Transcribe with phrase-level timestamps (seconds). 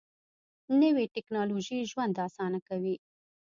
[0.81, 2.95] نوې ټیکنالوژي ژوند اسانه کوي